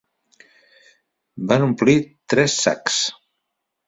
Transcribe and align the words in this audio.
Van 1.51 1.65
omplir 1.65 1.95
tres 2.35 2.57
sacs. 2.63 2.97